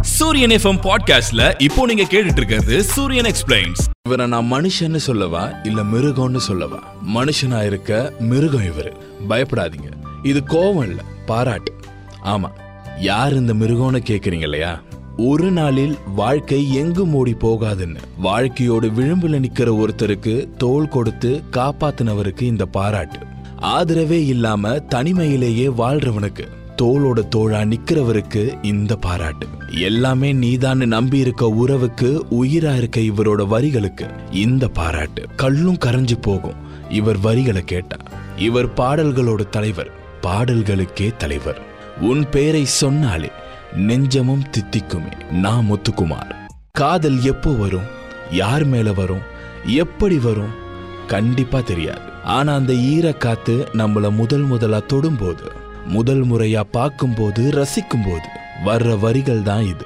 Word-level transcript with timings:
சூரியன் 0.00 0.50
எஃப்எம் 0.50 0.82
பாட்காஸ்ட்ல 0.82 1.62
இப்போ 1.62 1.86
நீங்க 1.86 2.02
கேட்டுட்டு 2.02 2.36
இருக்கிறது 2.36 2.82
சூரியன் 2.82 3.24
எக்ஸ்பிளைன்ஸ் 3.24 3.78
இவரை 4.08 4.26
நான் 4.26 4.52
மனுஷன்னு 4.52 4.96
சொல்லவா 4.96 5.50
இல்ல 5.62 5.82
மிருகம்னு 5.82 6.36
சொல்லவா? 6.36 6.78
மனுஷனா 7.14 7.64
இருக்க 7.64 8.12
மிருகம் 8.18 8.62
இவரு. 8.62 8.92
பயப்படாதீங்க. 9.28 9.92
இது 10.22 10.42
கோவம் 10.48 10.88
இல்ல 10.88 11.02
பாராட்டு. 11.26 11.74
ஆமா 12.24 12.50
யார் 12.98 13.32
இந்த 13.32 13.54
மிருகம்னு 13.54 13.98
கேக்குறீங்க 14.08 14.42
இல்லையா? 14.42 14.80
ஒரு 15.16 15.50
நாளில் 15.50 15.98
வாழ்க்கை 16.14 16.74
எங்கும் 16.74 17.14
ஓடி 17.14 17.36
போகாதுன்னு. 17.40 17.96
வாழ்க்கையோடு 18.18 18.88
விளிம்புல 18.88 19.44
நிக்கிற 19.44 19.84
ஒருத்தருக்கு 19.84 20.56
தோல் 20.56 20.88
கொடுத்து 20.88 21.42
காப்பாத்தினவருக்கு 21.50 22.42
இந்த 22.42 22.66
பாராட்டு. 22.66 23.18
ஆதரவே 23.62 24.26
இல்லாம 24.26 24.68
தனிமையிலேயே 24.68 25.68
வாழ்றவனுக்கு. 25.68 26.46
தோளோட 26.80 27.28
தோழா 27.28 27.60
நிக்கிறவருக்கு 27.60 28.58
இந்த 28.62 28.96
பாராட்டு. 28.96 29.46
எல்லாமே 29.80 30.32
நீதான்னு 30.32 30.86
நம்பி 30.86 31.18
இருக்க 31.18 31.48
உறவுக்கு 31.48 32.26
உயிரா 32.30 32.76
இருக்க 32.76 33.00
இவரோட 33.00 33.46
வரிகளுக்கு 33.46 34.06
இந்த 34.30 34.68
பாராட்டு. 34.68 35.26
கல்லும் 35.36 35.78
கரைஞ்சு 35.84 36.16
போகும். 36.20 36.54
இவர் 36.88 37.18
வரிகளை 37.18 37.62
கேட்டா. 37.64 37.96
இவர் 38.36 38.72
பாடல்களோட 38.72 39.48
தலைவர் 39.48 39.90
பாடல்களுக்கே 40.22 41.16
தலைவர். 41.16 41.62
உன் 42.00 42.28
பேரை 42.28 42.64
சொன்னாலே 42.64 43.30
நெஞ்சமும் 43.76 44.44
தித்திக்குமே. 44.50 45.30
நான் 45.30 45.66
முத்துக்குமார். 45.70 46.34
காதல் 46.72 47.22
எப்போ 47.22 47.52
வரும்? 47.52 47.88
யார் 48.30 48.64
மேல 48.64 48.92
வரும்? 48.92 49.22
எப்படி 49.66 50.18
வரும்? 50.18 50.54
கண்டிப்பா 51.06 51.60
தெரியாது. 51.60 52.08
ஆனா 52.24 52.54
அந்த 52.54 52.74
ஈர 52.74 53.12
காத்து 53.12 53.68
நம்மள 53.72 54.10
முதல் 54.10 54.42
முதலா 54.42 54.80
தொடும்போது 54.92 55.58
முதல் 55.86 56.26
முறையா 56.26 56.60
பார்க்கும்போது 56.70 57.50
ரசிக்கும்போது. 57.50 58.28
வர்ற 58.64 58.98
வரிகள் 58.98 59.42
தான் 59.42 59.62
இது. 59.62 59.84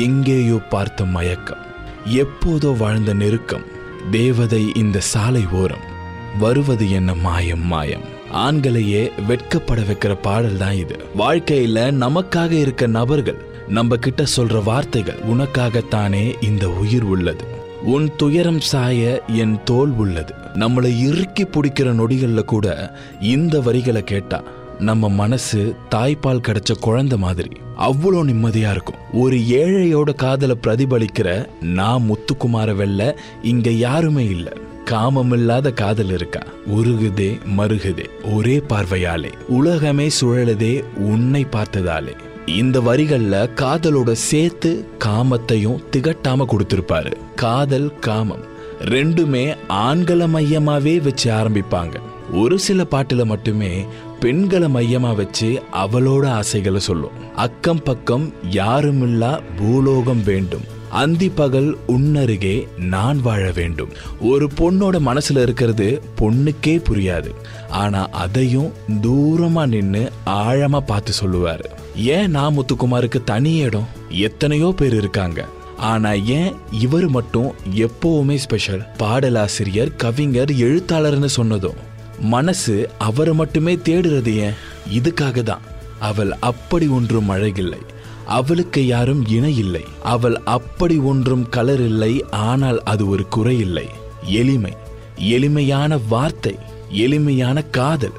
எங்கேயோ 0.00 0.54
பார்த்த 0.54 1.04
மயக்கம். 1.04 1.64
எப்போதோ 2.06 2.76
வாழ்ந்த 2.76 3.14
நெருக்கம். 3.14 3.62
தேவதை 4.10 4.72
இந்த 4.74 5.00
சாலை 5.00 5.46
ஓரம். 5.52 5.94
வருவது 6.38 6.90
என்ன 6.90 7.14
மாயம் 7.14 7.66
மாயம். 7.66 8.02
ஆண்களையே 8.34 9.10
வெட்கப்பட 9.28 9.84
வைக்கிற 9.90 10.14
பாடல் 10.22 10.56
தான் 10.56 10.72
இது. 10.72 10.96
வாழ்க்கையில 11.18 11.90
நமக்காக 11.90 12.50
இருக்க 12.50 12.86
நபர்கள் 12.86 13.44
நம்ம 13.68 13.96
கிட்ட 13.96 14.24
சொல்ற 14.36 14.62
வார்த்தைகள் 14.62 15.18
உனக்காகத்தானே 15.32 16.42
இந்த 16.42 16.70
உயிர் 16.70 17.02
உள்ளது. 17.02 17.44
உன் 17.82 18.10
துயரம் 18.16 18.60
சாய 18.60 19.22
என் 19.26 19.60
தோல் 19.64 19.90
உள்ளது. 19.90 20.34
நம்மளை 20.54 20.98
இறுக்கி 20.98 21.44
பிடிக்கிற 21.44 21.92
நொடிகள்ல 21.94 22.44
கூட 22.44 22.96
இந்த 23.20 23.60
வரிகளை 23.60 24.04
கேட்டா 24.04 24.42
நம்ம 24.78 25.08
மனசு 25.08 25.76
தாய்ப்பால் 25.94 26.42
கிடைச்ச 26.48 26.78
குழந்தை 26.80 27.18
மாதிரி. 27.18 27.48
அவ்வளோ 27.78 28.24
நிம்மதியா 28.24 28.70
இருக்கும். 28.70 28.94
ஒரு 29.12 29.36
ஏழையோட 29.36 30.14
காதலை 30.14 30.56
பிரதிபலிக்கிற 30.62 31.46
நான் 31.62 32.02
முத்துக்குமார 32.02 32.74
வெள்ள 32.74 33.18
இங்க 33.42 33.70
யாருமே 33.70 34.24
இல்லை. 34.24 34.52
காமமில்லாத 34.84 35.72
காதல் 35.72 36.12
இருக்கா? 36.12 36.40
உருகுதே 36.76 37.38
மருகுதே 37.56 38.04
ஒரே 38.32 38.62
பார்வையாலே. 38.68 39.32
உலகமே 39.48 40.08
சுழலுதே 40.20 40.84
உன்னை 40.96 41.46
பார்த்ததாலே. 41.52 42.16
இந்த 42.46 42.80
வரிகள்ல 42.80 43.48
காதலோட 43.56 44.12
சேர்த்து 44.12 44.86
காமத்தையும் 45.04 45.82
திகட்டாம 45.96 46.44
கொடுத்திருப்பாரு. 46.44 47.12
காதல் 47.34 47.98
காமம் 47.98 48.44
ரெண்டுமே 48.80 49.56
ஆண்களை 49.68 50.26
மையமாவே 50.34 51.02
வச்சு 51.02 51.32
ஆரம்பிப்பாங்க. 51.32 51.94
ஒரு 52.32 52.58
சில 52.58 52.84
பாட்டுல 52.90 53.24
மட்டுமே 53.24 53.86
பெண்களை 54.20 54.68
மையமா 54.74 55.14
வச்சு 55.14 55.62
அவளோட 55.72 56.26
ஆசைகளை 56.26 56.80
சொல்லும். 56.80 57.34
அக்கம் 57.34 57.82
பக்கம் 57.82 58.32
யாருமில்லா 58.50 59.40
பூலோகம் 59.56 60.24
வேண்டும். 60.24 60.74
அந்தி 60.90 61.28
பகல் 61.28 61.76
உன்னருகே 61.88 62.68
நான் 62.78 63.20
வாழ 63.20 63.52
வேண்டும். 63.54 63.88
ஒரு 64.20 64.50
பொண்ணோட 64.58 64.98
மனசுல 65.06 65.42
இருக்கிறது 65.42 66.02
பொண்ணுக்கே 66.20 66.82
புரியாது. 66.82 67.30
ஆனா 67.70 68.08
அதையும் 68.08 68.72
தூரமா 69.02 69.66
நின்னு 69.66 70.10
ஆழமா 70.26 70.78
பார்த்து 70.78 71.12
சொல்லுவாரு. 71.24 71.64
ஏன் 71.96 72.30
நான் 72.30 72.58
முத்துக்குமாருக்கு 72.58 73.24
தனி 73.24 73.56
இடம்? 73.56 73.86
எத்தனையோ 74.08 74.74
பேர் 74.76 74.94
இருக்காங்க. 74.94 75.44
ஆனா 75.76 76.10
ஏன் 76.10 76.54
இவர் 76.70 77.08
மட்டும் 77.08 77.54
எப்பவுமே 77.74 78.34
ஸ்பெஷல் 78.34 78.82
பாடலாசிரியர் 78.96 79.96
கவிஞர் 79.96 80.50
எழுத்தாளர்னு 80.50 81.24
சொன்னதும். 81.24 81.94
மனசு 82.20 82.90
அவரை 82.98 83.34
மட்டுமே 83.34 83.76
தேடுறது 83.76 84.34
ஏன்? 84.34 84.52
இதுக்காக 84.92 85.42
தான் 85.42 85.60
அவள் 85.98 86.32
அப்படி 86.40 86.86
ஒன்றும் 86.86 87.30
அழகில்லை. 87.30 87.78
அவளுக்கு 88.26 88.86
யாரும் 88.86 89.28
இணை 89.28 89.56
இல்லை. 89.56 89.84
அவள் 90.02 90.40
அப்படி 90.44 90.98
ஒன்றும் 90.98 91.48
கலர் 91.48 91.80
இல்லை. 91.80 92.24
ஆனால் 92.30 92.82
அது 92.82 93.08
ஒரு 93.08 93.28
குறை 93.28 93.58
இல்லை. 93.58 93.88
எளிமை. 94.22 94.72
எளிமையான 95.16 95.98
வார்த்தை. 96.08 96.58
எளிமையான 96.90 97.62
காதல். 97.62 98.12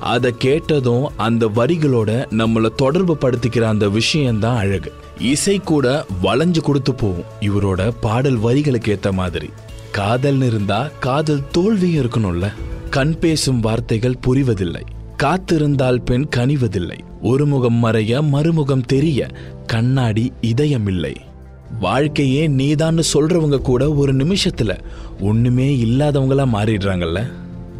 அதை 0.00 0.34
கேட்டதும் 0.38 1.10
அந்த 1.16 1.46
வரிகளோட 1.46 2.26
நம்மளை 2.30 2.74
தொடர்பு 2.74 3.18
படுத்திக்கிற 3.20 3.60
அந்த 3.60 3.88
விஷயம்தான் 3.88 4.56
அழகு. 4.56 4.92
இசை 5.18 5.58
கூட 5.58 6.06
வளைஞ்சு 6.22 6.60
கொடுத்து 6.60 6.94
போகும். 6.94 7.24
இவரோட 7.40 7.92
பாடல் 8.00 8.38
வரிகளுக்கு 8.38 8.90
ஏற்ற 8.90 9.12
மாதிரி. 9.12 9.50
காதல்னு 9.96 10.46
இருந்தா 10.46 10.88
காதல் 11.00 11.50
தோல்வியும் 11.50 12.08
இருக்கணும்ல. 12.08 12.52
கண் 12.90 13.18
பேசும் 13.18 13.60
வார்த்தைகள் 13.60 14.16
புரிவதில்லை. 14.26 14.80
காத்திருந்தால் 15.22 16.02
பெண் 16.04 16.26
கனிவதில்லை. 16.36 16.98
ஒரு 17.22 17.46
முகம் 17.46 17.84
மறைய 17.84 18.22
மறுமுகம் 18.22 18.80
தெரிய 18.80 19.26
கண்ணாடி 19.66 20.32
இதயமில்லை. 20.40 21.14
வாழ்க்கையே 21.80 22.48
நீதான்னு 22.48 23.02
சொல்றவங்க 23.14 23.58
கூட 23.58 23.92
ஒரு 23.92 24.14
நிமிஷத்துல 24.14 24.78
ஒண்ணுமே 25.20 25.76
இல்லாதவங்களா 25.76 26.46
மாறிடுறாங்கல்ல? 26.52 27.30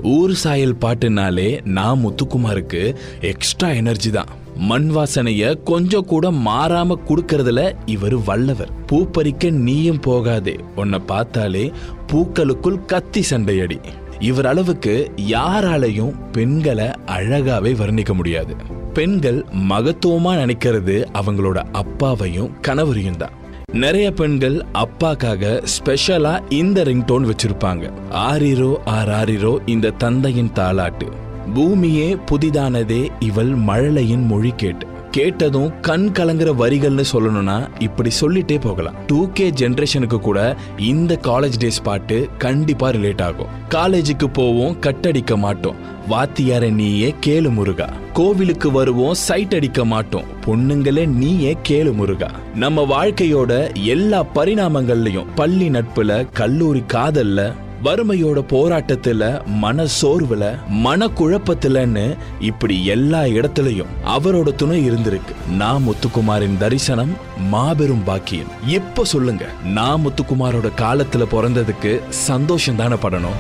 ஊர் 0.03 0.33
சாயல் 0.33 0.77
பாட்டுனாலே 0.77 1.65
நான் 1.65 2.07
முத்துக்குமாருக்கு 2.07 2.95
எக்ஸ்ட்ரா 3.21 3.71
எனர்ஜி 3.71 4.11
தான். 4.11 4.27
மண் 4.57 4.91
வாசனைய 4.95 5.63
கொஞ்சம் 5.63 6.05
கூட 6.05 6.31
மாறாம 6.31 6.95
குடுக்கறதுல 7.09 7.73
இவர் 7.87 8.17
வல்லவர். 8.25 8.71
பூ 8.87 9.07
பறிக்க 9.07 9.51
நீயும் 9.51 10.01
போகாதே. 10.01 10.57
உன்னை 10.77 10.99
பார்த்தாலே 10.99 11.73
பூக்களுக்குள் 12.13 12.85
கத்தி 12.85 13.25
சண்டையடி. 13.31 13.79
இவர் 14.21 14.47
அளவுக்கு 14.47 15.13
யாராலையும் 15.17 16.15
பெண்களை 16.33 16.87
அழகாவே 17.07 17.73
வர்ணிக்க 17.77 18.15
முடியாது. 18.15 18.57
பெண்கள் 18.95 19.45
மகத்துவமா 19.69 20.33
நினைக்கிறது 20.35 21.05
அவங்களோட 21.13 21.63
அப்பாவையும் 21.73 22.51
கணவரையும் 22.69 23.17
தான். 23.17 23.31
நிறைய 23.73 24.13
பெண்கள் 24.13 24.65
அப்பாக்காக 24.75 25.63
ஸ்பெஷலா 25.65 26.53
இந்த 26.53 26.83
ரிங்டோன் 26.83 27.31
வச்சிருப்பாங்க. 27.31 27.91
ஆரிரோ 28.11 28.77
ஆர் 28.85 29.09
ஆரிரோ 29.09 29.57
இந்த 29.67 29.91
தந்தையின் 29.91 30.53
தாலாட்டு 30.55 31.09
பூமியே 31.55 32.17
புதிதானதே 32.31 33.09
இவள் 33.21 33.53
மழலையின் 33.55 34.27
மொழி 34.27 34.53
கேட்டு 34.57 34.87
கேட்டதும் 35.11 35.81
கண் 35.81 36.11
கலங்குற 36.13 36.55
வரிகள்னு 36.59 37.05
சொல்லணும்னா 37.13 37.69
இப்படி 37.79 38.11
சொல்லிட்டே 38.21 38.61
போகலாம். 38.61 38.95
டூ 39.07 39.29
கே 39.33 39.51
ஜென்ரேஷனுக்கு 39.51 40.19
கூட 40.19 40.57
இந்த 40.77 41.19
காலேஜ் 41.23 41.59
டேஸ் 41.59 41.83
பாட்டு 41.83 42.29
கண்டிப்பா 42.39 42.91
ரிலேட் 42.91 43.23
ஆகும். 43.23 43.47
காலேஜுக்கு 43.69 44.27
போவோம் 44.33 44.77
கட்டடிக்க 44.81 45.37
மாட்டோம். 45.37 45.77
வாத்தியார 46.11 46.73
நீயே 46.73 47.15
கேளு 47.27 47.53
முருகா. 47.53 47.89
கோவிலுக்கு 48.13 48.71
வருவோம் 48.71 49.15
சைட் 49.15 49.55
அடிக்க 49.55 49.85
மாட்டோம். 49.85 50.25
பொண்ணுங்களே 50.47 51.07
நீயே 51.07 51.57
கேளு 51.69 51.93
முருகா. 51.93 52.31
நம்ம 52.55 52.83
வாழ்க்கையோட 52.83 53.83
எல்லா 53.85 54.27
பரிணாமங்கள்லயும் 54.35 55.27
பள்ளி 55.35 55.69
நட்புல 55.69 56.27
கல்லூரி 56.33 56.83
காதல்ல 56.93 57.53
வறுமையோட 57.85 58.41
போராட்டத்துல 58.51 59.45
மன 59.45 59.87
சோர்வுல 60.03 60.67
மன 60.69 61.07
குழப்பத்துலன்னு 61.07 62.17
இப்படி 62.41 62.87
எல்லா 62.87 63.21
இடத்துலயும் 63.21 63.93
அவரோட 64.07 64.55
துணை 64.55 64.91
இருந்திருக்கு. 64.91 65.51
நான் 65.51 65.85
முத்துக்குமாரின் 65.89 66.59
தரிசனம் 66.59 67.17
மாபெரும் 67.49 68.05
பாக்கியம். 68.05 68.47
இப்ப 68.67 69.05
சொல்லுங்க 69.05 69.47
நான் 69.65 70.07
முத்துக்குமாரோட 70.07 70.71
காலத்துல 70.77 71.27
பிறந்ததுக்கு 71.31 72.01
சந்தோஷம் 72.09 72.77
தானே 72.77 72.95
படணும்? 72.95 73.39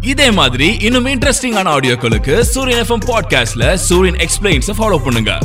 இதே 0.00 0.30
மாதிரி 0.30 0.76
இன்னும் 0.80 1.06
இன்ட்ரெஸ்டிங்கான 1.06 1.70
ஆடியோக்களுக்கு 1.76 2.40
சூரியன் 2.40 2.86
எஃப்எம் 2.86 3.06
பாட்காஸ்ட்ல 3.06 3.74
சூரியன் 3.74 4.28
எக்ஸ்பிளைன்ஸ் 4.28 4.70
ஃபாலோ 4.78 4.98
பண்ணுங்க. 5.04 5.38